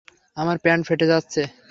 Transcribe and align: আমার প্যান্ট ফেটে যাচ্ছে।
আমার 0.37 0.57
প্যান্ট 0.63 0.83
ফেটে 0.87 1.05
যাচ্ছে। 1.07 1.41